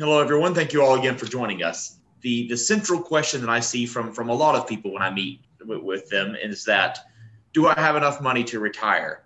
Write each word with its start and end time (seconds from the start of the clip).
Hello, 0.00 0.18
everyone. 0.18 0.54
Thank 0.54 0.72
you 0.72 0.82
all 0.82 0.98
again 0.98 1.18
for 1.18 1.26
joining 1.26 1.62
us. 1.62 1.98
The, 2.22 2.48
the 2.48 2.56
central 2.56 3.02
question 3.02 3.42
that 3.42 3.50
I 3.50 3.60
see 3.60 3.84
from, 3.84 4.14
from 4.14 4.30
a 4.30 4.34
lot 4.34 4.54
of 4.54 4.66
people 4.66 4.94
when 4.94 5.02
I 5.02 5.10
meet 5.10 5.42
with, 5.62 5.82
with 5.82 6.08
them 6.08 6.34
is 6.34 6.64
that 6.64 7.00
do 7.52 7.66
I 7.66 7.78
have 7.78 7.96
enough 7.96 8.18
money 8.18 8.42
to 8.44 8.60
retire? 8.60 9.24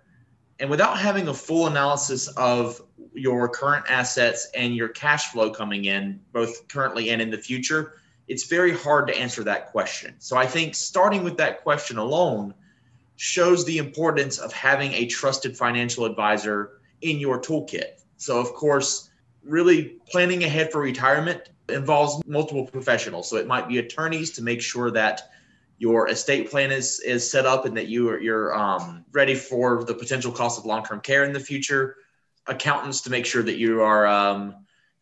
And 0.59 0.69
without 0.69 0.99
having 0.99 1.29
a 1.29 1.33
full 1.33 1.67
analysis 1.67 2.27
of 2.35 2.81
your 3.13 3.47
current 3.47 3.85
assets 3.87 4.49
and 4.53 4.75
your 4.75 4.89
cash 4.89 5.31
flow 5.31 5.49
coming 5.49 5.85
in, 5.85 6.19
both 6.33 6.67
currently 6.67 7.09
and 7.09 7.21
in 7.21 7.31
the 7.31 7.37
future, 7.37 7.93
it's 8.27 8.43
very 8.43 8.73
hard 8.73 9.07
to 9.07 9.17
answer 9.17 9.45
that 9.45 9.67
question. 9.67 10.15
So 10.19 10.35
I 10.35 10.45
think 10.45 10.75
starting 10.75 11.23
with 11.23 11.37
that 11.37 11.63
question 11.63 11.97
alone 11.97 12.53
shows 13.15 13.63
the 13.63 13.77
importance 13.77 14.39
of 14.39 14.51
having 14.51 14.91
a 14.91 15.05
trusted 15.05 15.55
financial 15.55 16.03
advisor 16.03 16.81
in 17.01 17.17
your 17.17 17.39
toolkit. 17.39 18.01
So, 18.17 18.41
of 18.41 18.53
course, 18.53 19.09
really 19.45 19.97
planning 20.09 20.43
ahead 20.43 20.71
for 20.71 20.81
retirement 20.81 21.49
involves 21.69 22.21
multiple 22.25 22.65
professionals. 22.65 23.29
So 23.29 23.37
it 23.37 23.47
might 23.47 23.67
be 23.67 23.77
attorneys 23.77 24.31
to 24.31 24.43
make 24.43 24.61
sure 24.61 24.91
that 24.91 25.29
your 25.77 26.09
estate 26.09 26.49
plan 26.49 26.71
is 26.71 26.99
is 27.01 27.29
set 27.29 27.45
up 27.45 27.65
and 27.65 27.75
that 27.75 27.87
you 27.87 28.09
are 28.09 28.19
you're 28.19 28.57
um, 28.57 29.03
ready 29.11 29.35
for 29.35 29.83
the 29.83 29.93
potential 29.93 30.31
cost 30.31 30.57
of 30.57 30.65
long 30.65 30.83
term 30.83 31.01
care 31.01 31.23
in 31.25 31.33
the 31.33 31.39
future. 31.39 31.97
Accountants 32.47 33.01
to 33.01 33.09
make 33.09 33.25
sure 33.25 33.43
that 33.43 33.57
you 33.57 33.81
are 33.81 34.05
um, 34.07 34.55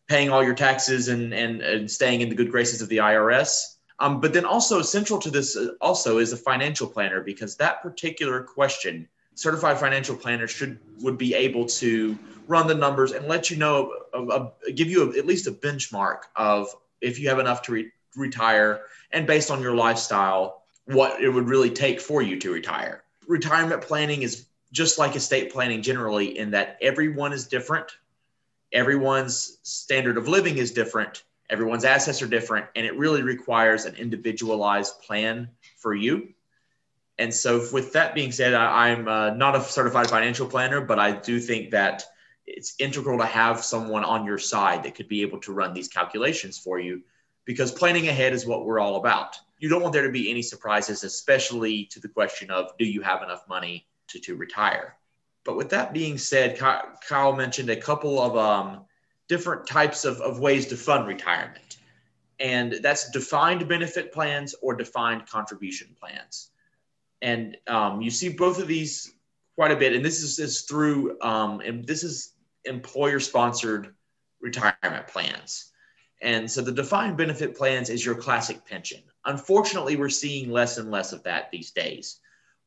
paying 0.08 0.30
all 0.30 0.42
your 0.42 0.54
taxes 0.54 1.08
and, 1.08 1.32
and 1.32 1.62
and 1.62 1.90
staying 1.90 2.22
in 2.22 2.28
the 2.28 2.34
good 2.34 2.50
graces 2.50 2.82
of 2.82 2.88
the 2.88 2.98
IRS. 2.98 3.76
Um, 4.00 4.20
but 4.20 4.32
then 4.32 4.44
also 4.44 4.82
central 4.82 5.20
to 5.20 5.30
this 5.30 5.56
uh, 5.56 5.68
also 5.80 6.18
is 6.18 6.32
a 6.32 6.36
financial 6.36 6.88
planner 6.88 7.20
because 7.20 7.56
that 7.56 7.80
particular 7.80 8.42
question, 8.42 9.08
certified 9.34 9.78
financial 9.78 10.16
planner 10.16 10.48
should 10.48 10.80
would 11.00 11.18
be 11.18 11.34
able 11.34 11.66
to 11.66 12.18
run 12.46 12.66
the 12.66 12.74
numbers 12.74 13.12
and 13.12 13.26
let 13.26 13.50
you 13.50 13.56
know, 13.56 13.92
give 14.74 14.90
you 14.90 15.12
a, 15.12 15.18
at 15.18 15.26
least 15.26 15.46
a 15.46 15.52
benchmark 15.52 16.22
of 16.36 16.68
if 17.00 17.18
you 17.18 17.28
have 17.28 17.38
enough 17.38 17.62
to 17.62 17.72
re- 17.72 17.90
retire 18.16 18.82
and 19.12 19.26
based 19.26 19.50
on 19.50 19.62
your 19.62 19.74
lifestyle, 19.74 20.62
what 20.86 21.20
it 21.20 21.28
would 21.28 21.48
really 21.48 21.70
take 21.70 22.00
for 22.00 22.22
you 22.22 22.38
to 22.40 22.52
retire. 22.52 23.02
Retirement 23.26 23.82
planning 23.82 24.22
is 24.22 24.46
just 24.72 24.98
like 24.98 25.16
estate 25.16 25.52
planning 25.52 25.82
generally 25.82 26.36
in 26.36 26.50
that 26.50 26.76
everyone 26.80 27.32
is 27.32 27.46
different. 27.46 27.96
Everyone's 28.72 29.58
standard 29.62 30.18
of 30.18 30.28
living 30.28 30.58
is 30.58 30.72
different. 30.72 31.22
Everyone's 31.48 31.84
assets 31.84 32.20
are 32.22 32.26
different. 32.26 32.66
And 32.74 32.84
it 32.84 32.96
really 32.98 33.22
requires 33.22 33.84
an 33.84 33.94
individualized 33.94 35.00
plan 35.02 35.48
for 35.76 35.94
you. 35.94 36.34
And 37.18 37.32
so, 37.32 37.64
with 37.72 37.92
that 37.92 38.16
being 38.16 38.32
said, 38.32 38.54
I, 38.54 38.88
am 38.88 39.06
uh, 39.06 39.30
not 39.30 39.54
a 39.54 39.62
certified 39.62 40.10
financial 40.10 40.48
planner, 40.48 40.80
but 40.80 40.98
I 40.98 41.12
do 41.12 41.38
think 41.38 41.70
that 41.70 42.04
it's 42.46 42.74
integral 42.78 43.18
to 43.18 43.26
have 43.26 43.64
someone 43.64 44.04
on 44.04 44.24
your 44.24 44.38
side 44.38 44.82
that 44.82 44.94
could 44.94 45.08
be 45.08 45.22
able 45.22 45.38
to 45.40 45.52
run 45.52 45.72
these 45.72 45.88
calculations 45.88 46.58
for 46.58 46.78
you 46.78 47.02
because 47.44 47.72
planning 47.72 48.08
ahead 48.08 48.32
is 48.32 48.46
what 48.46 48.64
we're 48.64 48.80
all 48.80 48.96
about. 48.96 49.36
You 49.58 49.68
don't 49.68 49.82
want 49.82 49.92
there 49.92 50.06
to 50.06 50.12
be 50.12 50.30
any 50.30 50.42
surprises, 50.42 51.04
especially 51.04 51.86
to 51.86 52.00
the 52.00 52.08
question 52.08 52.50
of 52.50 52.76
do 52.78 52.84
you 52.84 53.02
have 53.02 53.22
enough 53.22 53.48
money 53.48 53.86
to, 54.08 54.18
to 54.20 54.36
retire? 54.36 54.96
But 55.44 55.56
with 55.56 55.70
that 55.70 55.92
being 55.92 56.18
said, 56.18 56.58
Kyle 56.58 57.32
mentioned 57.32 57.70
a 57.70 57.76
couple 57.76 58.20
of 58.20 58.36
um, 58.36 58.84
different 59.28 59.66
types 59.66 60.04
of, 60.04 60.20
of 60.20 60.38
ways 60.38 60.66
to 60.66 60.76
fund 60.76 61.06
retirement. 61.06 61.78
And 62.40 62.78
that's 62.82 63.10
defined 63.10 63.66
benefit 63.68 64.12
plans 64.12 64.54
or 64.60 64.74
defined 64.74 65.26
contribution 65.26 65.94
plans. 65.98 66.50
And 67.22 67.56
um, 67.66 68.02
you 68.02 68.10
see 68.10 68.30
both 68.30 68.60
of 68.60 68.68
these 68.68 69.12
quite 69.54 69.70
a 69.70 69.76
bit. 69.76 69.92
And 69.92 70.04
this 70.04 70.22
is, 70.22 70.38
is 70.38 70.62
through, 70.62 71.20
um, 71.20 71.60
and 71.60 71.86
this 71.86 72.02
is 72.02 72.33
employer 72.64 73.20
sponsored 73.20 73.94
retirement 74.40 75.06
plans. 75.06 75.72
And 76.20 76.50
so 76.50 76.62
the 76.62 76.72
defined 76.72 77.16
benefit 77.16 77.56
plans 77.56 77.90
is 77.90 78.04
your 78.04 78.14
classic 78.14 78.64
pension. 78.64 79.02
Unfortunately, 79.24 79.96
we're 79.96 80.08
seeing 80.08 80.50
less 80.50 80.78
and 80.78 80.90
less 80.90 81.12
of 81.12 81.22
that 81.24 81.50
these 81.50 81.70
days. 81.70 82.20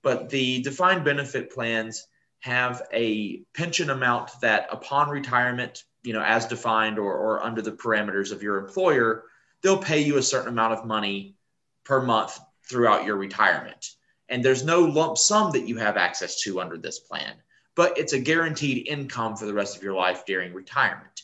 But 0.04 0.30
the 0.30 0.62
defined 0.62 1.04
benefit 1.04 1.52
plans 1.52 2.08
have 2.40 2.84
a 2.94 3.38
pension 3.54 3.90
amount 3.90 4.32
that 4.42 4.68
upon 4.72 5.10
retirement, 5.10 5.84
you 6.04 6.14
know, 6.14 6.22
as 6.22 6.46
defined 6.46 7.00
or, 7.00 7.14
or 7.14 7.44
under 7.44 7.62
the 7.62 7.72
parameters 7.72 8.32
of 8.32 8.44
your 8.44 8.58
employer, 8.58 9.24
they'll 9.62 9.78
pay 9.82 10.00
you 10.00 10.18
a 10.18 10.24
certain 10.24 10.50
amount 10.50 10.74
of 10.74 10.86
money 10.86 11.36
per 11.84 12.02
month 12.02 12.40
throughout 12.70 13.06
your 13.06 13.18
retirement. 13.18 13.96
And 14.30 14.44
there's 14.44 14.64
no 14.64 14.82
lump 14.82 15.18
sum 15.18 15.52
that 15.54 15.68
you 15.68 15.78
have 15.78 15.98
access 15.98 16.42
to 16.42 16.62
under 16.62 16.78
this 16.78 17.00
plan 17.00 17.34
but 17.78 17.96
it's 18.00 18.14
a 18.14 18.20
guaranteed 18.20 18.88
income 18.88 19.38
for 19.38 19.46
the 19.46 19.54
rest 19.54 19.78
of 19.78 19.84
your 19.84 19.94
life 19.94 20.26
during 20.26 20.52
retirement. 20.52 21.22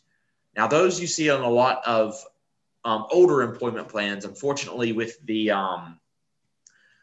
Now, 0.55 0.67
those 0.67 1.01
you 1.01 1.07
see 1.07 1.31
on 1.31 1.41
a 1.41 1.49
lot 1.49 1.81
of 1.83 2.15
um, 2.85 3.07
older 3.11 3.41
employment 3.41 3.89
plans, 3.89 4.23
unfortunately, 4.23 4.91
with 4.91 5.17
the 5.25 5.49
um, 5.49 5.99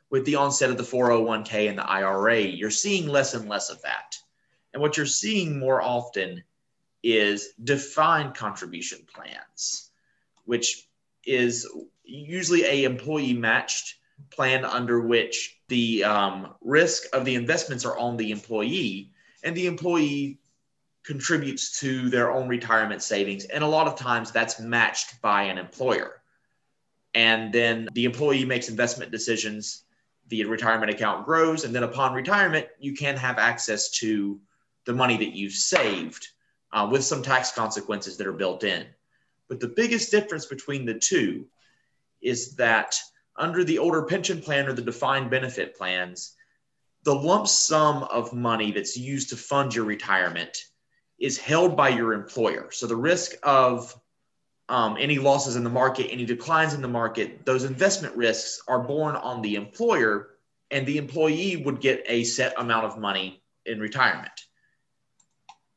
with 0.08 0.24
the 0.24 0.36
onset 0.36 0.70
of 0.70 0.76
the 0.76 0.84
401k 0.84 1.68
and 1.68 1.76
the 1.76 1.84
IRA, 1.84 2.40
you're 2.40 2.70
seeing 2.70 3.08
less 3.08 3.34
and 3.34 3.48
less 3.48 3.70
of 3.70 3.82
that. 3.82 4.16
And 4.72 4.80
what 4.80 4.96
you're 4.96 5.06
seeing 5.06 5.58
more 5.58 5.82
often 5.82 6.44
is 7.02 7.48
defined 7.62 8.34
contribution 8.34 9.00
plans, 9.12 9.90
which 10.44 10.86
is 11.24 11.68
usually 12.04 12.64
a 12.64 12.84
employee 12.84 13.34
matched 13.34 13.96
plan 14.30 14.64
under 14.64 15.00
which 15.00 15.58
the 15.66 16.04
um, 16.04 16.54
risk 16.60 17.04
of 17.12 17.24
the 17.24 17.34
investments 17.34 17.84
are 17.84 17.98
on 17.98 18.16
the 18.16 18.30
employee 18.30 19.10
and 19.42 19.56
the 19.56 19.66
employee 19.66 20.38
contributes 21.04 21.80
to 21.80 22.10
their 22.10 22.30
own 22.30 22.48
retirement 22.48 23.02
savings. 23.02 23.44
And 23.44 23.64
a 23.64 23.66
lot 23.66 23.86
of 23.86 23.96
times 23.96 24.30
that's 24.30 24.60
matched 24.60 25.20
by 25.22 25.44
an 25.44 25.58
employer. 25.58 26.20
And 27.14 27.52
then 27.52 27.88
the 27.94 28.04
employee 28.04 28.44
makes 28.44 28.68
investment 28.68 29.10
decisions, 29.10 29.84
the 30.28 30.44
retirement 30.44 30.90
account 30.90 31.24
grows, 31.24 31.64
and 31.64 31.74
then 31.74 31.82
upon 31.82 32.14
retirement, 32.14 32.66
you 32.78 32.94
can 32.94 33.16
have 33.16 33.38
access 33.38 33.90
to 33.98 34.40
the 34.84 34.92
money 34.92 35.16
that 35.16 35.34
you've 35.34 35.52
saved 35.52 36.28
uh, 36.72 36.88
with 36.90 37.04
some 37.04 37.22
tax 37.22 37.50
consequences 37.52 38.16
that 38.16 38.26
are 38.26 38.32
built 38.32 38.62
in. 38.62 38.86
But 39.48 39.58
the 39.58 39.68
biggest 39.68 40.10
difference 40.10 40.46
between 40.46 40.84
the 40.84 40.94
two 40.94 41.46
is 42.20 42.54
that 42.56 42.96
under 43.36 43.64
the 43.64 43.78
older 43.78 44.02
pension 44.02 44.40
plan 44.40 44.68
or 44.68 44.72
the 44.72 44.82
defined 44.82 45.30
benefit 45.30 45.76
plans, 45.76 46.36
the 47.04 47.14
lump 47.14 47.48
sum 47.48 48.02
of 48.04 48.32
money 48.32 48.72
that's 48.72 48.96
used 48.96 49.30
to 49.30 49.36
fund 49.36 49.74
your 49.74 49.84
retirement 49.84 50.64
is 51.18 51.38
held 51.38 51.76
by 51.76 51.88
your 51.88 52.12
employer. 52.12 52.68
So 52.70 52.86
the 52.86 52.96
risk 52.96 53.32
of 53.42 53.94
um, 54.68 54.96
any 54.98 55.18
losses 55.18 55.56
in 55.56 55.64
the 55.64 55.70
market, 55.70 56.10
any 56.10 56.24
declines 56.24 56.74
in 56.74 56.82
the 56.82 56.88
market, 56.88 57.44
those 57.44 57.64
investment 57.64 58.16
risks 58.16 58.62
are 58.68 58.80
borne 58.80 59.16
on 59.16 59.42
the 59.42 59.56
employer, 59.56 60.30
and 60.70 60.86
the 60.86 60.98
employee 60.98 61.56
would 61.56 61.80
get 61.80 62.04
a 62.06 62.24
set 62.24 62.54
amount 62.58 62.86
of 62.86 62.98
money 62.98 63.42
in 63.66 63.80
retirement. 63.80 64.30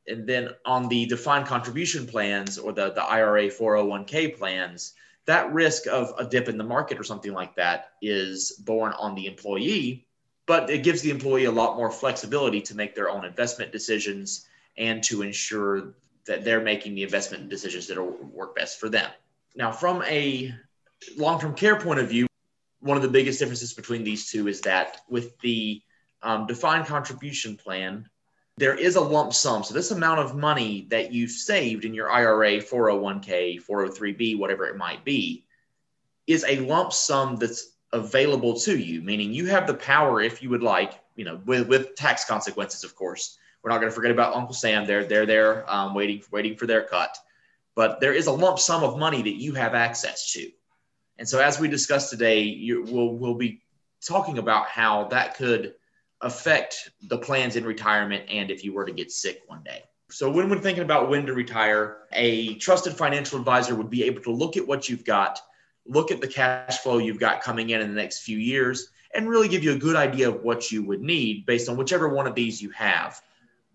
And 0.07 0.27
then 0.27 0.49
on 0.65 0.89
the 0.89 1.05
defined 1.05 1.47
contribution 1.47 2.05
plans 2.05 2.57
or 2.57 2.73
the, 2.73 2.91
the 2.91 3.03
IRA 3.03 3.47
401k 3.47 4.37
plans, 4.37 4.93
that 5.25 5.53
risk 5.53 5.87
of 5.87 6.13
a 6.17 6.25
dip 6.25 6.49
in 6.49 6.57
the 6.57 6.63
market 6.63 6.99
or 6.99 7.03
something 7.03 7.31
like 7.31 7.55
that 7.55 7.91
is 8.01 8.51
borne 8.65 8.93
on 8.93 9.15
the 9.15 9.27
employee 9.27 10.05
but 10.45 10.69
it 10.69 10.83
gives 10.83 11.01
the 11.01 11.09
employee 11.09 11.45
a 11.45 11.51
lot 11.51 11.77
more 11.77 11.91
flexibility 11.91 12.61
to 12.61 12.75
make 12.75 12.95
their 12.95 13.09
own 13.09 13.25
investment 13.25 13.71
decisions 13.71 14.47
and 14.77 15.03
to 15.03 15.21
ensure 15.21 15.93
that 16.25 16.43
they're 16.43 16.61
making 16.61 16.95
the 16.95 17.03
investment 17.03 17.49
decisions 17.49 17.87
that 17.87 17.97
will 17.97 18.17
work 18.31 18.55
best 18.55 18.79
for 18.79 18.89
them. 18.89 19.09
Now, 19.55 19.71
from 19.71 20.03
a 20.03 20.53
long 21.17 21.39
term 21.39 21.53
care 21.55 21.79
point 21.79 21.99
of 21.99 22.09
view, 22.09 22.27
one 22.79 22.97
of 22.97 23.03
the 23.03 23.09
biggest 23.09 23.39
differences 23.39 23.73
between 23.73 24.03
these 24.03 24.29
two 24.29 24.47
is 24.47 24.61
that 24.61 25.01
with 25.09 25.37
the 25.39 25.81
um, 26.21 26.47
defined 26.47 26.85
contribution 26.85 27.57
plan, 27.57 28.09
there 28.57 28.75
is 28.75 28.95
a 28.95 29.01
lump 29.01 29.33
sum. 29.33 29.63
So, 29.63 29.73
this 29.73 29.91
amount 29.91 30.19
of 30.19 30.35
money 30.35 30.87
that 30.89 31.11
you've 31.11 31.31
saved 31.31 31.85
in 31.85 31.93
your 31.93 32.09
IRA, 32.11 32.57
401k, 32.57 33.61
403b, 33.63 34.37
whatever 34.37 34.65
it 34.65 34.77
might 34.77 35.03
be, 35.03 35.45
is 36.27 36.45
a 36.47 36.59
lump 36.59 36.93
sum 36.93 37.37
that's 37.37 37.72
available 37.93 38.55
to 38.59 38.77
you, 38.77 39.01
meaning 39.01 39.33
you 39.33 39.45
have 39.45 39.67
the 39.67 39.73
power 39.73 40.19
if 40.19 40.41
you 40.41 40.49
would 40.49 40.63
like, 40.63 40.99
you 41.15 41.23
know, 41.23 41.39
with, 41.45 41.67
with 41.67 41.95
tax 41.95 42.25
consequences, 42.25 42.83
of 42.83 42.95
course. 42.95 43.37
We're 43.63 43.69
not 43.69 43.77
going 43.77 43.89
to 43.89 43.95
forget 43.95 44.11
about 44.11 44.35
Uncle 44.35 44.53
Sam. 44.53 44.85
They're 44.85 45.05
they're 45.05 45.25
there 45.25 45.71
um, 45.73 45.93
waiting 45.93 46.21
waiting 46.31 46.57
for 46.57 46.67
their 46.67 46.83
cut, 46.83 47.15
but 47.75 48.01
there 48.01 48.11
is 48.11 48.27
a 48.27 48.31
lump 48.31 48.59
sum 48.59 48.83
of 48.83 48.99
money 48.99 49.21
that 49.21 49.35
you 49.35 49.53
have 49.53 49.73
access 49.73 50.33
to, 50.33 50.51
and 51.17 51.29
so 51.29 51.39
as 51.39 51.61
we 51.61 51.69
discussed 51.69 52.09
today, 52.09 52.41
you, 52.41 52.83
we'll 52.83 53.13
we'll 53.13 53.35
be 53.35 53.61
talking 54.05 54.37
about 54.37 54.65
how 54.65 55.05
that 55.05 55.35
could 55.35 55.75
affect 56.19 56.89
the 57.03 57.17
plans 57.17 57.55
in 57.55 57.63
retirement 57.63 58.25
and 58.29 58.51
if 58.51 58.65
you 58.65 58.73
were 58.73 58.85
to 58.85 58.91
get 58.91 59.11
sick 59.11 59.43
one 59.47 59.63
day. 59.63 59.83
So 60.09 60.29
when 60.29 60.49
we're 60.49 60.59
thinking 60.59 60.83
about 60.83 61.09
when 61.09 61.25
to 61.25 61.33
retire, 61.33 61.99
a 62.11 62.55
trusted 62.55 62.93
financial 62.93 63.39
advisor 63.39 63.75
would 63.75 63.89
be 63.89 64.03
able 64.03 64.21
to 64.23 64.31
look 64.31 64.57
at 64.57 64.67
what 64.67 64.89
you've 64.89 65.05
got 65.05 65.39
look 65.85 66.11
at 66.11 66.21
the 66.21 66.27
cash 66.27 66.79
flow 66.79 66.97
you've 66.97 67.19
got 67.19 67.41
coming 67.41 67.69
in 67.69 67.81
in 67.81 67.89
the 67.89 68.01
next 68.01 68.21
few 68.21 68.37
years 68.37 68.89
and 69.13 69.29
really 69.29 69.47
give 69.47 69.63
you 69.63 69.73
a 69.73 69.77
good 69.77 69.95
idea 69.95 70.29
of 70.29 70.43
what 70.43 70.71
you 70.71 70.83
would 70.83 71.01
need 71.01 71.45
based 71.45 71.69
on 71.69 71.77
whichever 71.77 72.09
one 72.09 72.25
of 72.25 72.35
these 72.35 72.61
you 72.61 72.69
have. 72.71 73.21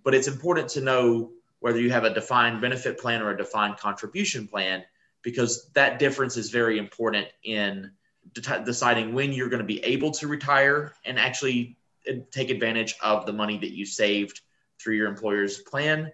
But 0.03 0.15
it's 0.15 0.27
important 0.27 0.69
to 0.71 0.81
know 0.81 1.31
whether 1.61 1.81
you 1.81 1.91
have 1.91 2.05
a 2.05 2.15
defined 2.15 2.61
benefit 2.61 2.99
plan 2.99 3.23
or 3.23 3.31
a 3.31 3.37
defined 3.37 3.77
contribution 3.77 4.47
plan 4.47 4.85
because 5.23 5.69
that 5.75 5.99
difference 5.99 6.37
is 6.37 6.51
very 6.51 6.79
important 6.79 7.27
in 7.43 7.91
de- 8.33 8.65
deciding 8.65 9.13
when 9.13 9.33
you're 9.33 9.49
going 9.49 9.61
to 9.61 9.67
be 9.67 9.83
able 9.85 10.11
to 10.13 10.29
retire 10.29 10.95
and 11.05 11.19
actually 11.19 11.77
uh, 12.09 12.15
take 12.31 12.51
advantage 12.51 12.95
of 13.03 13.27
the 13.27 13.33
money 13.33 13.59
that 13.59 13.73
you 13.73 13.85
saved 13.85 14.41
through 14.81 14.95
your 14.95 15.09
employer's 15.09 15.59
plan 15.59 16.13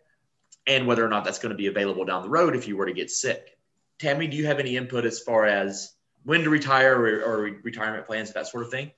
and 0.67 0.87
whether 0.87 1.05
or 1.05 1.08
not 1.08 1.25
that's 1.25 1.38
going 1.38 1.50
to 1.50 1.56
be 1.56 1.67
available 1.67 2.05
down 2.05 2.23
the 2.23 2.29
road 2.29 2.56
if 2.56 2.67
you 2.67 2.76
were 2.76 2.87
to 2.87 2.94
get 2.94 3.11
sick. 3.11 3.58
Tammy, 3.99 4.26
do 4.26 4.37
you 4.37 4.46
have 4.46 4.58
any 4.58 4.76
input 4.76 5.05
as 5.05 5.20
far 5.20 5.46
as 5.46 5.93
when 6.25 6.43
to 6.43 6.50
retire 6.50 6.99
or, 6.99 7.23
or 7.23 7.50
retirement 7.62 8.06
plans, 8.06 8.32
that 8.32 8.46
sort 8.46 8.64
of 8.64 8.70
thing? 8.70 8.91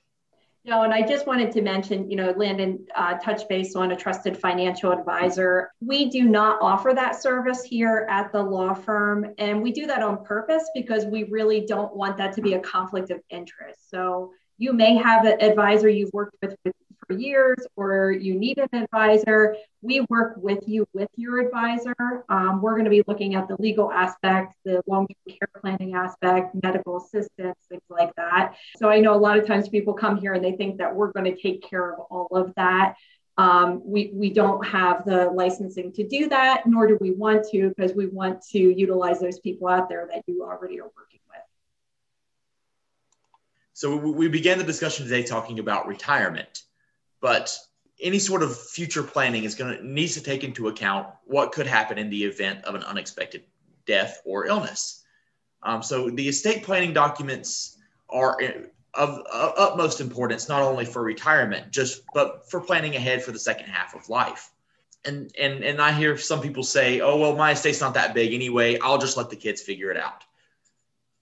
No, 0.65 0.83
and 0.83 0.93
I 0.93 1.01
just 1.01 1.25
wanted 1.25 1.53
to 1.53 1.61
mention, 1.61 2.11
you 2.11 2.17
know, 2.17 2.33
Landon 2.35 2.85
uh, 2.93 3.17
touch 3.19 3.47
base 3.47 3.73
on 3.75 3.93
a 3.93 3.95
trusted 3.95 4.37
financial 4.37 4.91
advisor. 4.91 5.71
We 5.79 6.09
do 6.09 6.23
not 6.23 6.57
offer 6.61 6.91
that 6.93 7.21
service 7.21 7.63
here 7.63 8.05
at 8.09 8.33
the 8.33 8.43
law 8.43 8.73
firm, 8.73 9.33
and 9.37 9.63
we 9.63 9.71
do 9.71 9.87
that 9.87 10.03
on 10.03 10.25
purpose 10.25 10.69
because 10.75 11.05
we 11.05 11.23
really 11.23 11.65
don't 11.65 11.95
want 11.95 12.17
that 12.17 12.33
to 12.33 12.41
be 12.41 12.55
a 12.55 12.59
conflict 12.59 13.11
of 13.11 13.21
interest. 13.29 13.89
So 13.89 14.33
you 14.57 14.73
may 14.73 14.97
have 14.97 15.25
an 15.25 15.41
advisor 15.41 15.87
you've 15.87 16.11
worked 16.11 16.35
with, 16.41 16.57
with 16.65 16.75
for 17.07 17.17
years 17.17 17.57
or 17.75 18.11
you 18.11 18.37
need 18.37 18.57
an 18.57 18.69
advisor, 18.73 19.55
we 19.81 20.05
work 20.09 20.35
with 20.37 20.59
you 20.67 20.85
with 20.93 21.09
your 21.15 21.39
advisor. 21.39 21.95
Um, 22.29 22.61
we're 22.61 22.73
going 22.73 22.85
to 22.85 22.89
be 22.89 23.03
looking 23.07 23.35
at 23.35 23.47
the 23.47 23.55
legal 23.59 23.91
aspects, 23.91 24.55
the 24.65 24.81
long 24.87 25.07
term 25.07 25.37
care 25.39 25.61
planning 25.61 25.95
aspect, 25.95 26.55
medical 26.61 26.97
assistance, 26.97 27.57
things 27.69 27.81
like 27.89 28.13
that. 28.15 28.55
So 28.77 28.89
I 28.89 28.99
know 28.99 29.13
a 29.13 29.17
lot 29.17 29.37
of 29.37 29.47
times 29.47 29.69
people 29.69 29.93
come 29.93 30.17
here 30.17 30.33
and 30.33 30.43
they 30.43 30.53
think 30.53 30.77
that 30.77 30.93
we're 30.93 31.11
going 31.11 31.33
to 31.33 31.41
take 31.41 31.67
care 31.67 31.93
of 31.93 31.99
all 32.11 32.27
of 32.31 32.53
that. 32.55 32.95
Um, 33.37 33.81
we, 33.85 34.11
we 34.13 34.31
don't 34.31 34.65
have 34.65 35.05
the 35.05 35.29
licensing 35.29 35.93
to 35.93 36.07
do 36.07 36.27
that, 36.29 36.65
nor 36.65 36.87
do 36.87 36.97
we 36.99 37.11
want 37.11 37.47
to, 37.51 37.69
because 37.69 37.93
we 37.93 38.07
want 38.07 38.41
to 38.51 38.59
utilize 38.59 39.19
those 39.19 39.39
people 39.39 39.67
out 39.67 39.89
there 39.89 40.07
that 40.11 40.23
you 40.25 40.43
already 40.43 40.79
are 40.79 40.89
working 40.95 41.19
with. 41.29 41.41
So 43.73 43.95
we 43.95 44.27
began 44.27 44.57
the 44.57 44.63
discussion 44.63 45.05
today 45.05 45.21
talking 45.21 45.59
about 45.59 45.87
retirement 45.87 46.63
but 47.21 47.57
any 48.01 48.19
sort 48.19 48.43
of 48.43 48.57
future 48.57 49.03
planning 49.03 49.43
is 49.43 49.55
going 49.55 49.75
to 49.75 49.85
needs 49.85 50.13
to 50.13 50.21
take 50.21 50.43
into 50.43 50.67
account 50.67 51.07
what 51.25 51.51
could 51.51 51.67
happen 51.67 51.97
in 51.97 52.09
the 52.09 52.23
event 52.23 52.63
of 52.65 52.75
an 52.75 52.83
unexpected 52.83 53.43
death 53.85 54.21
or 54.25 54.45
illness. 54.45 55.03
Um, 55.63 55.81
so 55.81 56.09
the 56.09 56.27
estate 56.27 56.63
planning 56.63 56.93
documents 56.93 57.77
are 58.09 58.37
of, 58.93 59.19
of, 59.19 59.53
utmost 59.57 60.01
importance 60.01 60.47
not 60.47 60.61
only 60.61 60.85
for 60.85 61.01
retirement, 61.01 61.71
just 61.71 62.03
but 62.13 62.49
for 62.49 62.61
planning 62.61 62.95
ahead 62.95 63.23
for 63.23 63.31
the 63.31 63.39
second 63.39 63.65
half 63.67 63.95
of 63.95 64.09
life. 64.09 64.51
And 65.05 65.31
and 65.39 65.63
and 65.63 65.81
I 65.81 65.91
hear 65.91 66.17
some 66.17 66.41
people 66.41 66.63
say, 66.63 67.01
"Oh 67.01 67.17
well, 67.17 67.35
my 67.35 67.51
estate's 67.51 67.81
not 67.81 67.93
that 67.93 68.13
big 68.13 68.33
anyway. 68.33 68.79
I'll 68.79 68.97
just 68.97 69.17
let 69.17 69.29
the 69.29 69.35
kids 69.35 69.61
figure 69.61 69.91
it 69.91 69.97
out." 69.97 70.23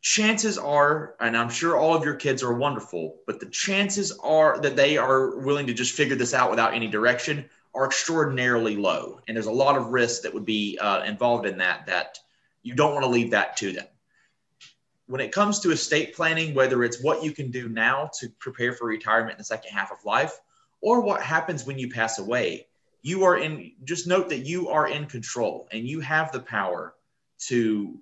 Chances 0.05 0.59
are, 0.59 1.15
and 1.19 1.35
I'm 1.35 1.49
sure 1.49 1.75
all 1.75 1.95
of 1.95 2.05
your 2.05 2.13
kids 2.13 2.43
are 2.43 2.53
wonderful, 2.53 3.17
but 3.25 3.39
the 3.39 3.47
chances 3.47 4.11
are 4.23 4.59
that 4.59 4.75
they 4.75 4.97
are 4.99 5.35
willing 5.37 5.65
to 5.65 5.73
just 5.73 5.95
figure 5.95 6.15
this 6.15 6.31
out 6.31 6.51
without 6.51 6.75
any 6.75 6.87
direction 6.87 7.49
are 7.73 7.87
extraordinarily 7.87 8.77
low. 8.77 9.19
And 9.27 9.35
there's 9.35 9.47
a 9.47 9.51
lot 9.51 9.75
of 9.75 9.87
risk 9.87 10.21
that 10.21 10.33
would 10.35 10.45
be 10.45 10.77
uh, 10.79 11.03
involved 11.05 11.47
in 11.47 11.57
that, 11.57 11.87
that 11.87 12.19
you 12.61 12.75
don't 12.75 12.93
want 12.93 13.03
to 13.03 13.09
leave 13.09 13.31
that 13.31 13.57
to 13.57 13.71
them. 13.71 13.87
When 15.07 15.21
it 15.21 15.31
comes 15.31 15.59
to 15.61 15.71
estate 15.71 16.13
planning, 16.13 16.53
whether 16.53 16.83
it's 16.83 17.01
what 17.01 17.23
you 17.23 17.31
can 17.31 17.49
do 17.49 17.67
now 17.67 18.11
to 18.19 18.29
prepare 18.37 18.73
for 18.73 18.85
retirement 18.85 19.31
in 19.31 19.37
the 19.39 19.43
second 19.43 19.71
half 19.71 19.91
of 19.91 20.05
life, 20.05 20.39
or 20.81 21.01
what 21.01 21.23
happens 21.23 21.65
when 21.65 21.79
you 21.79 21.89
pass 21.89 22.19
away, 22.19 22.67
you 23.01 23.23
are 23.23 23.39
in, 23.39 23.71
just 23.83 24.05
note 24.05 24.29
that 24.29 24.45
you 24.45 24.69
are 24.69 24.87
in 24.87 25.07
control 25.07 25.67
and 25.71 25.87
you 25.87 25.99
have 25.99 26.31
the 26.31 26.41
power 26.41 26.93
to 27.47 27.99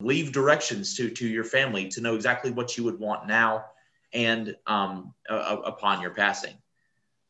leave 0.00 0.32
directions 0.32 0.96
to 0.96 1.10
to 1.10 1.26
your 1.26 1.44
family 1.44 1.88
to 1.88 2.00
know 2.00 2.14
exactly 2.14 2.50
what 2.50 2.76
you 2.76 2.84
would 2.84 2.98
want 2.98 3.26
now 3.26 3.64
and 4.12 4.56
um, 4.66 5.12
uh, 5.28 5.56
upon 5.64 6.00
your 6.00 6.10
passing. 6.10 6.54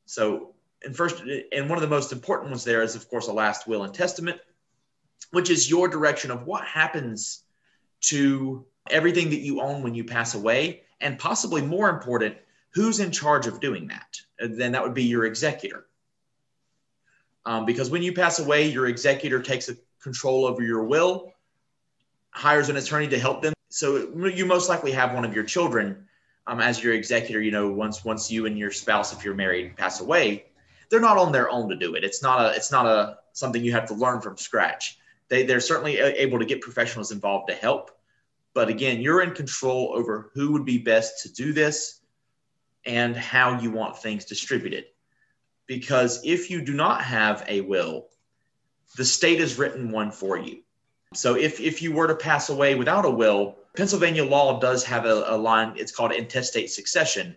So, 0.06 0.54
and 0.84 0.94
first, 0.94 1.22
and 1.52 1.68
one 1.68 1.78
of 1.78 1.82
the 1.82 1.88
most 1.88 2.12
important 2.12 2.50
ones 2.50 2.64
there 2.64 2.82
is, 2.82 2.94
of 2.94 3.08
course, 3.08 3.28
a 3.28 3.32
last 3.32 3.66
will 3.66 3.84
and 3.84 3.94
testament, 3.94 4.38
which 5.30 5.48
is 5.48 5.68
your 5.68 5.88
direction 5.88 6.30
of 6.30 6.46
what 6.46 6.64
happens 6.64 7.42
to 8.02 8.66
everything 8.90 9.30
that 9.30 9.40
you 9.40 9.62
own 9.62 9.82
when 9.82 9.94
you 9.94 10.04
pass 10.04 10.34
away, 10.34 10.82
and 11.00 11.18
possibly 11.18 11.62
more 11.62 11.88
important, 11.88 12.36
who's 12.74 13.00
in 13.00 13.10
charge 13.10 13.46
of 13.46 13.60
doing 13.60 13.88
that? 13.88 14.06
then 14.38 14.72
that 14.72 14.82
would 14.82 14.94
be 14.94 15.04
your 15.04 15.24
executor. 15.24 15.86
Um, 17.46 17.66
because 17.66 17.88
when 17.88 18.02
you 18.02 18.12
pass 18.12 18.40
away, 18.40 18.68
your 18.68 18.86
executor 18.86 19.40
takes 19.40 19.70
control 20.02 20.44
over 20.44 20.62
your 20.62 20.84
will 20.84 21.33
hires 22.34 22.68
an 22.68 22.76
attorney 22.76 23.08
to 23.08 23.18
help 23.18 23.42
them. 23.42 23.54
So 23.70 24.08
you 24.26 24.44
most 24.44 24.68
likely 24.68 24.92
have 24.92 25.14
one 25.14 25.24
of 25.24 25.34
your 25.34 25.44
children 25.44 26.06
um, 26.46 26.60
as 26.60 26.82
your 26.82 26.92
executor. 26.92 27.40
You 27.40 27.50
know, 27.50 27.70
once 27.70 28.04
once 28.04 28.30
you 28.30 28.46
and 28.46 28.58
your 28.58 28.70
spouse, 28.70 29.12
if 29.12 29.24
you're 29.24 29.34
married, 29.34 29.76
pass 29.76 30.00
away, 30.00 30.46
they're 30.90 31.00
not 31.00 31.16
on 31.16 31.32
their 31.32 31.50
own 31.50 31.68
to 31.70 31.76
do 31.76 31.94
it. 31.94 32.04
It's 32.04 32.22
not 32.22 32.40
a 32.40 32.54
it's 32.54 32.70
not 32.70 32.86
a 32.86 33.18
something 33.32 33.64
you 33.64 33.72
have 33.72 33.88
to 33.88 33.94
learn 33.94 34.20
from 34.20 34.36
scratch. 34.36 34.98
They 35.28 35.44
they're 35.44 35.60
certainly 35.60 35.98
able 35.98 36.38
to 36.38 36.44
get 36.44 36.60
professionals 36.60 37.10
involved 37.10 37.48
to 37.48 37.54
help, 37.54 37.90
but 38.52 38.68
again, 38.68 39.00
you're 39.00 39.22
in 39.22 39.32
control 39.32 39.92
over 39.94 40.30
who 40.34 40.52
would 40.52 40.64
be 40.64 40.78
best 40.78 41.22
to 41.22 41.32
do 41.32 41.52
this 41.52 42.00
and 42.84 43.16
how 43.16 43.60
you 43.60 43.70
want 43.70 43.96
things 43.96 44.24
distributed. 44.24 44.84
Because 45.66 46.20
if 46.24 46.50
you 46.50 46.62
do 46.62 46.74
not 46.74 47.02
have 47.02 47.42
a 47.48 47.62
will, 47.62 48.08
the 48.96 49.04
state 49.04 49.40
has 49.40 49.58
written 49.58 49.90
one 49.90 50.10
for 50.10 50.36
you 50.36 50.64
so 51.16 51.34
if, 51.34 51.60
if 51.60 51.82
you 51.82 51.92
were 51.92 52.06
to 52.06 52.14
pass 52.14 52.48
away 52.48 52.74
without 52.74 53.04
a 53.04 53.10
will, 53.10 53.56
Pennsylvania 53.76 54.24
law 54.24 54.60
does 54.60 54.84
have 54.84 55.04
a, 55.04 55.24
a 55.26 55.36
line, 55.36 55.74
it's 55.76 55.92
called 55.92 56.12
intestate 56.12 56.70
succession, 56.70 57.36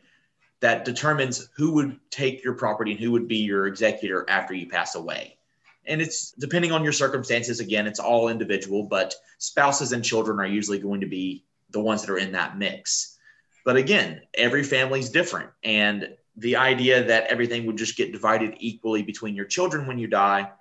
that 0.59 0.85
determines 0.85 1.49
who 1.55 1.73
would 1.73 1.99
take 2.09 2.43
your 2.43 2.53
property 2.53 2.91
and 2.91 2.99
who 2.99 3.11
would 3.11 3.27
be 3.27 3.37
your 3.37 3.67
executor 3.67 4.25
after 4.27 4.53
you 4.53 4.67
pass 4.67 4.95
away. 4.95 5.37
And 5.85 6.01
it's 6.01 6.31
depending 6.31 6.71
on 6.71 6.83
your 6.83 6.93
circumstances, 6.93 7.59
again, 7.59 7.87
it's 7.87 7.99
all 7.99 8.29
individual, 8.29 8.83
but 8.83 9.15
spouses 9.37 9.93
and 9.93 10.03
children 10.03 10.39
are 10.39 10.47
usually 10.47 10.79
going 10.79 11.01
to 11.01 11.07
be 11.07 11.45
the 11.69 11.79
ones 11.79 12.01
that 12.01 12.11
are 12.11 12.17
in 12.17 12.31
that 12.33 12.57
mix. 12.57 13.17
But 13.63 13.77
again, 13.77 14.21
every 14.33 14.63
family 14.63 14.99
is 14.99 15.09
different. 15.09 15.49
And 15.63 16.09
the 16.35 16.55
idea 16.55 17.03
that 17.03 17.27
everything 17.27 17.65
would 17.65 17.77
just 17.77 17.97
get 17.97 18.11
divided 18.11 18.55
equally 18.59 19.01
between 19.01 19.35
your 19.35 19.45
children 19.45 19.87
when 19.87 19.97
you 19.97 20.07
die 20.07 20.51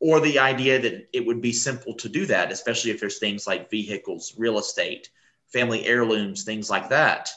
or 0.00 0.20
the 0.20 0.38
idea 0.38 0.78
that 0.80 1.08
it 1.12 1.24
would 1.26 1.40
be 1.40 1.52
simple 1.52 1.94
to 1.94 2.08
do 2.08 2.26
that, 2.26 2.52
especially 2.52 2.90
if 2.90 3.00
there's 3.00 3.18
things 3.18 3.46
like 3.46 3.70
vehicles, 3.70 4.34
real 4.36 4.58
estate, 4.58 5.10
family 5.46 5.86
heirlooms, 5.86 6.44
things 6.44 6.68
like 6.68 6.90
that. 6.90 7.30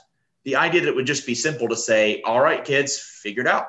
The 0.43 0.55
idea 0.55 0.81
that 0.81 0.89
it 0.89 0.95
would 0.95 1.05
just 1.05 1.25
be 1.25 1.36
simple 1.36 1.67
to 1.69 1.75
say, 1.75 2.22
"All 2.24 2.41
right, 2.41 2.63
kids, 2.63 2.98
figure 2.98 3.41
it 3.41 3.48
out," 3.48 3.67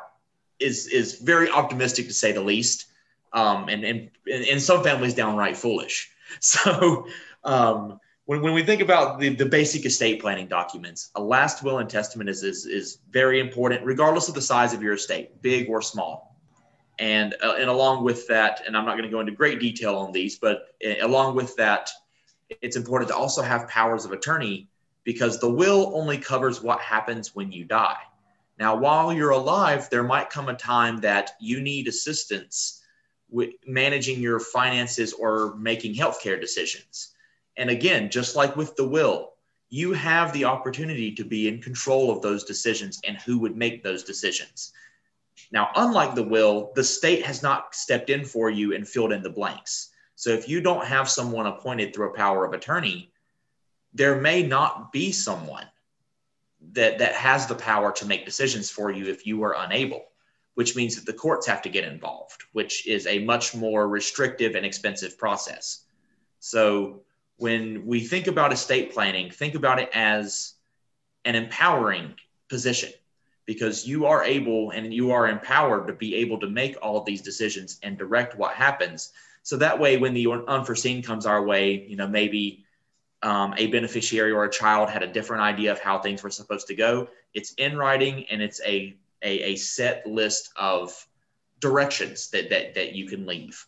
is 0.59 0.87
is 0.87 1.21
very 1.21 1.51
optimistic 1.51 2.07
to 2.09 2.15
say 2.15 2.33
the 2.33 2.41
least, 2.41 2.87
um, 3.33 3.69
and, 3.69 3.85
and 3.85 4.11
in 4.27 4.61
some 4.61 4.83
families 4.83 5.15
downright 5.15 5.57
foolish. 5.57 6.11
So. 6.41 7.07
Um, 7.43 7.99
when, 8.27 8.43
when 8.43 8.55
we 8.55 8.63
think 8.63 8.81
about 8.81 9.19
the, 9.19 9.31
the 9.31 9.47
basic 9.47 9.85
estate 9.85 10.21
planning 10.21 10.47
documents, 10.47 11.11
a 11.17 11.21
last 11.21 11.65
will 11.65 11.79
and 11.79 11.91
testament 11.91 12.31
is, 12.31 12.45
is, 12.45 12.65
is 12.65 12.99
very 13.11 13.41
important, 13.41 13.85
regardless 13.85 14.29
of 14.29 14.37
the 14.37 14.41
size 14.41 14.73
of 14.73 14.85
your 14.85 14.93
estate, 14.93 15.43
big 15.43 15.69
or 15.69 15.83
small 15.83 16.30
and 17.01 17.35
uh, 17.43 17.57
and 17.59 17.69
along 17.69 18.05
with 18.05 18.29
that, 18.29 18.63
and 18.67 18.77
I'm 18.77 18.85
not 18.85 18.93
going 18.93 19.05
to 19.05 19.09
go 19.11 19.21
into 19.21 19.33
great 19.33 19.59
detail 19.59 19.97
on 19.97 20.13
these, 20.13 20.39
but 20.39 20.75
uh, 20.87 20.95
along 21.05 21.35
with 21.35 21.57
that, 21.57 21.91
it's 22.61 22.77
important 22.77 23.09
to 23.09 23.17
also 23.17 23.43
have 23.43 23.67
powers 23.69 24.05
of 24.05 24.13
attorney 24.13 24.69
because 25.03 25.41
the 25.41 25.51
will 25.51 25.93
only 25.95 26.19
covers 26.19 26.63
what 26.63 26.79
happens 26.81 27.35
when 27.35 27.51
you 27.51 27.65
die. 27.65 27.97
Now, 28.59 28.77
while 28.77 29.13
you're 29.13 29.31
alive, 29.31 29.89
there 29.89 30.03
might 30.03 30.29
come 30.29 30.51
a 30.51 30.55
time 30.55 31.01
that 31.01 31.31
you 31.41 31.63
need 31.63 31.89
assistance 31.89 32.83
with 33.31 33.55
managing 33.67 34.21
your 34.21 34.39
finances 34.39 35.15
or 35.15 35.57
making 35.57 35.95
healthcare 35.95 36.39
decisions. 36.39 37.15
And 37.57 37.71
again, 37.71 38.11
just 38.11 38.37
like 38.37 38.57
with 38.57 38.77
the 38.77 38.87
will, 38.87 39.33
you 39.71 39.95
have 39.95 40.33
the 40.35 40.45
opportunity 40.45 41.15
to 41.15 41.25
be 41.25 41.49
in 41.49 41.63
control 41.63 42.11
of 42.11 42.21
those 42.21 42.45
decisions 42.45 43.01
and 43.07 43.17
who 43.17 43.39
would 43.39 43.57
make 43.57 43.83
those 43.83 44.03
decisions. 44.03 44.73
Now, 45.53 45.71
unlike 45.75 46.15
the 46.15 46.23
will, 46.23 46.73
the 46.75 46.85
state 46.85 47.25
has 47.25 47.43
not 47.43 47.75
stepped 47.75 48.11
in 48.11 48.25
for 48.25 48.51
you 48.51 48.75
and 48.75 48.87
filled 48.87 49.13
in 49.13 49.23
the 49.23 49.31
blanks. 49.31 49.91
So 50.15 50.31
if 50.31 50.49
you 50.49 50.61
don't 50.61 50.87
have 50.87 51.09
someone 51.09 51.47
appointed 51.47 51.95
through 51.95 52.11
a 52.11 52.17
power 52.17 52.45
of 52.45 52.53
attorney, 52.53 53.13
there 53.93 54.21
may 54.21 54.43
not 54.43 54.93
be 54.93 55.13
someone 55.13 55.67
that, 56.73 56.99
that 56.99 57.15
has 57.15 57.47
the 57.47 57.55
power 57.55 57.93
to 57.93 58.07
make 58.07 58.25
decisions 58.25 58.71
for 58.71 58.91
you 58.91 59.07
if 59.07 59.27
you 59.27 59.43
are 59.43 59.57
unable, 59.59 60.05
which 60.55 60.77
means 60.77 60.95
that 60.97 61.07
the 61.07 61.19
courts 61.19 61.47
have 61.47 61.63
to 61.63 61.69
get 61.69 61.85
involved, 61.85 62.45
which 62.53 62.87
is 62.87 63.07
a 63.07 63.19
much 63.21 63.55
more 63.55 63.89
restrictive 63.89 64.55
and 64.55 64.67
expensive 64.67 65.19
process. 65.19 65.85
So 66.39 67.03
when 67.37 67.87
we 67.87 68.01
think 68.01 68.27
about 68.27 68.53
estate 68.53 68.93
planning, 68.93 69.31
think 69.31 69.55
about 69.55 69.81
it 69.81 69.89
as 69.95 70.55
an 71.25 71.35
empowering 71.35 72.15
position 72.49 72.91
because 73.51 73.85
you 73.85 74.07
are 74.07 74.23
able 74.23 74.71
and 74.71 74.95
you 74.95 75.11
are 75.11 75.27
empowered 75.27 75.89
to 75.89 75.93
be 75.93 76.15
able 76.15 76.39
to 76.39 76.49
make 76.49 76.77
all 76.81 76.97
of 76.97 77.05
these 77.05 77.21
decisions 77.21 77.81
and 77.83 77.99
direct 77.99 78.39
what 78.39 78.55
happens. 78.55 79.11
So 79.43 79.57
that 79.57 79.77
way, 79.77 79.97
when 79.97 80.15
the 80.15 80.29
unforeseen 80.47 81.03
comes 81.03 81.27
our 81.27 81.43
way, 81.43 81.85
you 81.89 81.97
know, 81.97 82.07
maybe 82.07 82.65
um, 83.25 83.53
a 83.57 83.67
beneficiary 83.67 84.31
or 84.31 84.45
a 84.45 84.51
child 84.51 84.89
had 84.89 85.03
a 85.03 85.13
different 85.13 85.43
idea 85.43 85.73
of 85.73 85.81
how 85.81 85.99
things 85.99 86.23
were 86.23 86.31
supposed 86.31 86.69
to 86.69 86.77
go, 86.77 87.09
it's 87.35 87.53
in 87.55 87.77
writing 87.77 88.25
and 88.31 88.41
it's 88.41 88.61
a, 88.65 88.97
a, 89.21 89.55
a 89.55 89.57
set 89.57 90.07
list 90.07 90.53
of 90.55 91.05
directions 91.59 92.31
that, 92.31 92.51
that, 92.51 92.77
that 92.77 92.93
you 92.93 93.09
can 93.09 93.27
leave. 93.27 93.67